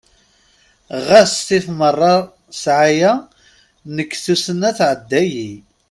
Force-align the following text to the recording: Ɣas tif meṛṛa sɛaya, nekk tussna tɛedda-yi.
Ɣas 1.07 1.33
tif 1.47 1.65
meṛṛa 1.79 2.15
sɛaya, 2.61 3.13
nekk 3.95 4.11
tussna 4.23 4.69
tɛedda-yi. 4.77 5.49